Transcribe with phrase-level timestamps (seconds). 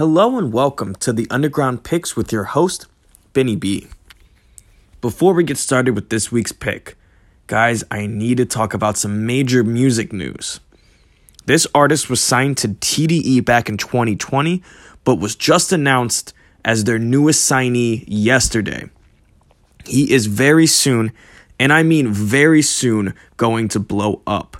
[0.00, 2.86] Hello and welcome to the Underground Picks with your host,
[3.34, 3.88] Benny B.
[5.02, 6.96] Before we get started with this week's pick,
[7.48, 10.60] guys, I need to talk about some major music news.
[11.44, 14.62] This artist was signed to TDE back in 2020,
[15.04, 16.32] but was just announced
[16.64, 18.88] as their newest signee yesterday.
[19.84, 21.12] He is very soon,
[21.58, 24.56] and I mean very soon, going to blow up.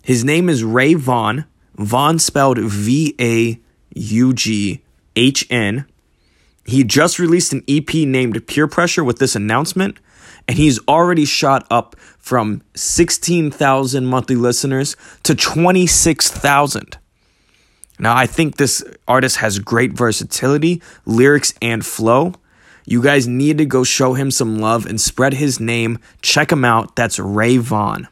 [0.00, 1.44] His name is Ray Vaughn,
[1.74, 3.60] Vaughn spelled V A
[3.94, 4.82] U G
[5.16, 5.86] H N.
[6.64, 9.98] He just released an EP named Peer Pressure with this announcement,
[10.46, 16.98] and he's already shot up from 16,000 monthly listeners to 26,000.
[17.98, 22.34] Now, I think this artist has great versatility, lyrics, and flow.
[22.84, 25.98] You guys need to go show him some love and spread his name.
[26.20, 26.96] Check him out.
[26.96, 28.08] That's Ray Vaughn.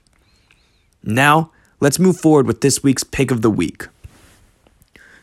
[1.03, 1.51] Now,
[1.81, 3.89] let's move forward with this week's pick of the week.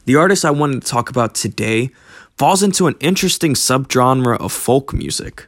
[0.08, 1.90] The artist I wanted to talk about today
[2.38, 5.48] falls into an interesting subgenre of folk music.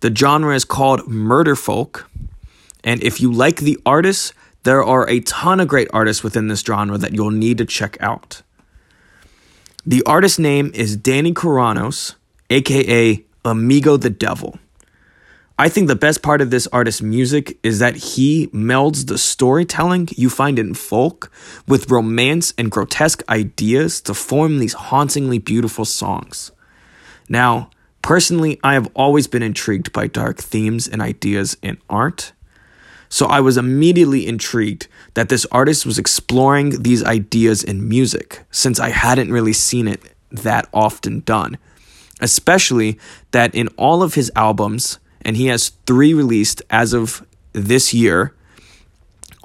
[0.00, 2.08] The genre is called murder folk,
[2.82, 4.32] and if you like the artist,
[4.62, 7.98] there are a ton of great artists within this genre that you'll need to check
[8.00, 8.40] out.
[9.84, 12.14] The artist's name is Danny Kiranos,
[12.48, 14.58] aka Amigo the Devil.
[15.56, 20.08] I think the best part of this artist's music is that he melds the storytelling
[20.16, 21.30] you find in folk
[21.68, 26.50] with romance and grotesque ideas to form these hauntingly beautiful songs.
[27.28, 27.70] Now,
[28.02, 32.32] personally, I have always been intrigued by dark themes and ideas in art.
[33.08, 38.80] So I was immediately intrigued that this artist was exploring these ideas in music, since
[38.80, 41.58] I hadn't really seen it that often done.
[42.20, 42.98] Especially
[43.30, 48.34] that in all of his albums, and he has three released as of this year.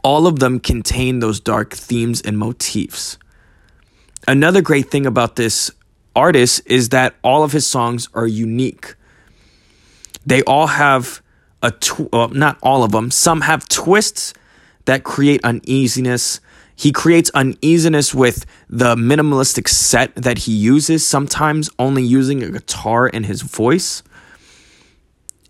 [0.03, 3.17] All of them contain those dark themes and motifs.
[4.27, 5.71] Another great thing about this
[6.15, 8.95] artist is that all of his songs are unique.
[10.25, 11.21] They all have
[11.61, 13.11] a tw- well, not all of them.
[13.11, 14.33] Some have twists
[14.85, 16.39] that create uneasiness.
[16.75, 23.09] He creates uneasiness with the minimalistic set that he uses, sometimes only using a guitar
[23.11, 24.03] and his voice.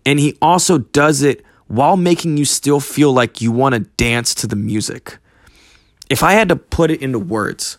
[0.04, 4.34] And he also does it while making you still feel like you want to dance
[4.36, 5.18] to the music.
[6.08, 7.78] If I had to put it into words,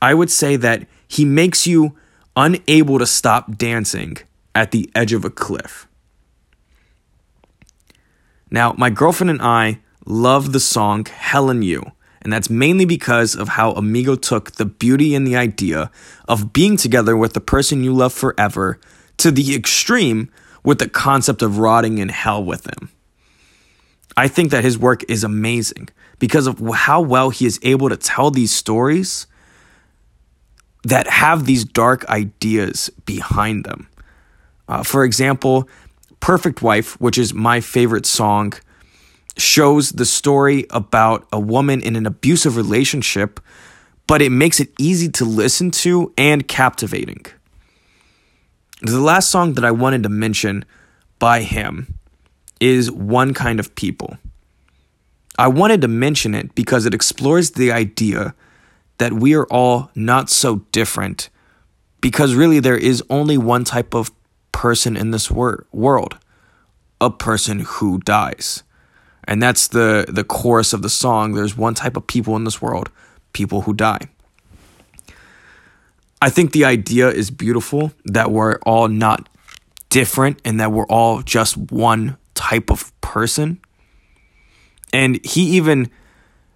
[0.00, 1.96] I would say that he makes you
[2.36, 4.18] unable to stop dancing
[4.54, 5.88] at the edge of a cliff.
[8.50, 13.34] Now, my girlfriend and I love the song Hell and You, and that's mainly because
[13.34, 15.90] of how Amigo took the beauty and the idea
[16.28, 18.78] of being together with the person you love forever
[19.18, 20.30] to the extreme
[20.64, 22.90] with the concept of rotting in hell with him.
[24.16, 25.88] I think that his work is amazing
[26.18, 29.26] because of how well he is able to tell these stories
[30.84, 33.88] that have these dark ideas behind them.
[34.68, 35.68] Uh, for example,
[36.20, 38.52] Perfect Wife, which is my favorite song,
[39.36, 43.40] shows the story about a woman in an abusive relationship,
[44.06, 47.24] but it makes it easy to listen to and captivating.
[48.82, 50.64] The last song that I wanted to mention
[51.18, 51.98] by him
[52.60, 54.16] is One Kind of People.
[55.38, 58.34] I wanted to mention it because it explores the idea
[58.98, 61.28] that we are all not so different
[62.00, 64.10] because really there is only one type of
[64.52, 66.18] person in this wor- world
[67.00, 68.62] a person who dies.
[69.24, 71.34] And that's the, the chorus of the song.
[71.34, 72.90] There's one type of people in this world
[73.32, 74.08] people who die.
[76.22, 79.28] I think the idea is beautiful that we're all not
[79.88, 83.60] different and that we're all just one type of person.
[84.92, 85.90] And he even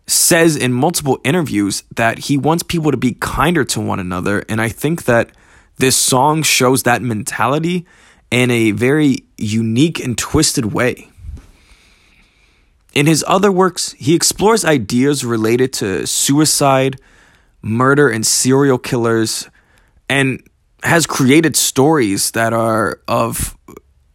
[0.07, 4.45] says in multiple interviews that he wants people to be kinder to one another.
[4.49, 5.31] And I think that
[5.79, 7.87] this song shows that mentality
[8.31, 11.09] in a very unique and twisted way.
[12.93, 17.01] In his other works, he explores ideas related to suicide,
[17.63, 19.49] murder, and serial killers
[20.09, 20.43] and
[20.83, 23.57] has created stories that are of,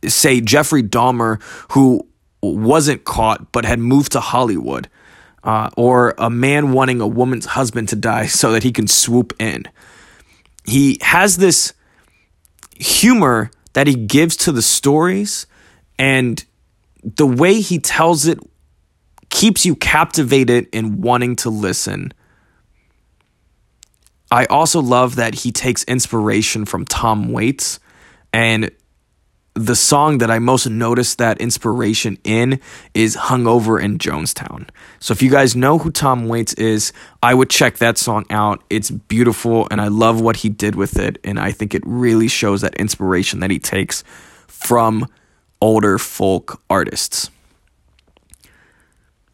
[0.06, 1.41] say, Jeffrey Dahmer,
[1.71, 2.07] who
[2.41, 4.88] wasn't caught but had moved to Hollywood,
[5.44, 9.33] uh, or a man wanting a woman's husband to die so that he can swoop
[9.39, 9.63] in.
[10.65, 11.74] He has this
[12.77, 15.47] humor that he gives to the stories,
[15.97, 16.44] and
[17.03, 18.39] the way he tells it
[19.30, 22.13] keeps you captivated and wanting to listen.
[24.31, 27.79] I also love that he takes inspiration from Tom Waits
[28.31, 28.71] and
[29.55, 32.61] the song that I most noticed that inspiration in
[32.93, 34.69] is Hungover in Jonestown.
[34.99, 38.63] So if you guys know who Tom Waits is, I would check that song out.
[38.69, 41.17] It's beautiful and I love what he did with it.
[41.23, 44.03] And I think it really shows that inspiration that he takes
[44.47, 45.07] from
[45.61, 47.29] older folk artists.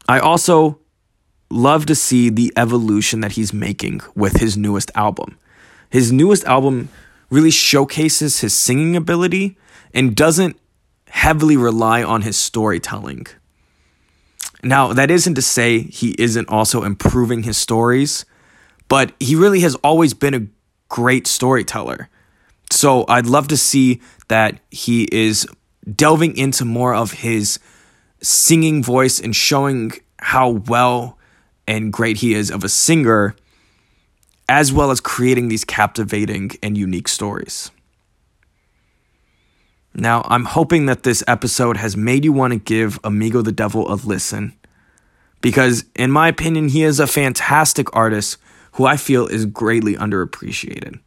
[0.08, 0.80] I also
[1.50, 5.38] love to see the evolution that he's making with his newest album.
[5.90, 6.90] His newest album
[7.30, 9.58] really showcases his singing ability
[9.94, 10.60] and doesn't
[11.10, 13.28] heavily rely on his storytelling.
[14.64, 18.26] Now, that isn't to say he isn't also improving his stories,
[18.88, 20.48] but he really has always been a
[20.90, 22.10] great storyteller.
[22.72, 25.48] So I'd love to see that he is
[25.96, 27.60] delving into more of his
[28.22, 31.18] singing voice and showing how well
[31.68, 33.36] and great he is of a singer,
[34.48, 37.72] as well as creating these captivating and unique stories.
[39.94, 43.92] Now, I'm hoping that this episode has made you want to give Amigo the Devil
[43.92, 44.54] a listen,
[45.42, 48.38] because, in my opinion, he is a fantastic artist
[48.74, 51.00] who I feel is greatly underappreciated.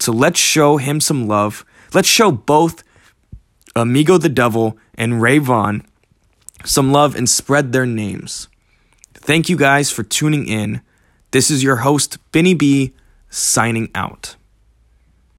[0.00, 1.64] So let's show him some love.
[1.92, 2.82] Let's show both
[3.76, 5.86] Amigo the Devil and Ray Vaughn
[6.64, 8.48] some love and spread their names.
[9.24, 10.82] Thank you guys for tuning in.
[11.30, 12.92] This is your host, Benny B,
[13.30, 14.36] signing out.